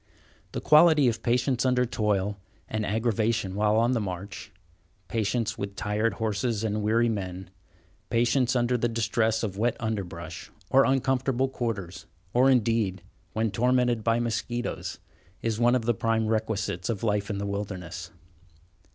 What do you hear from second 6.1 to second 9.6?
horses and weary men—patience under the distress of